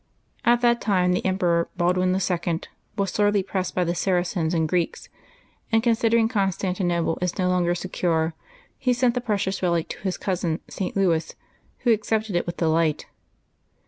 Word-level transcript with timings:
At 0.43 0.61
that 0.61 0.81
time 0.81 1.11
the 1.13 1.23
emperor, 1.23 1.69
Baldwin 1.77 2.09
II., 2.15 2.61
was 2.97 3.11
sorely 3.11 3.43
pressed 3.43 3.75
by 3.75 3.83
the 3.83 3.93
Saracens 3.93 4.51
and 4.55 4.67
Greeks, 4.67 5.09
and, 5.71 5.83
considering 5.83 6.27
Constantinople 6.27 7.19
as 7.21 7.37
no 7.37 7.47
longer 7.49 7.75
secure, 7.75 8.33
he 8.79 8.93
sent 8.93 9.13
the 9.13 9.21
precious 9.21 9.61
relic 9.61 9.89
to 9.89 9.99
his 10.01 10.17
cousin, 10.17 10.59
St. 10.67 10.95
Louis, 10.95 11.35
who 11.81 11.91
accepted 11.93 12.35
it 12.35 12.47
with 12.47 12.57
delight. 12.57 13.05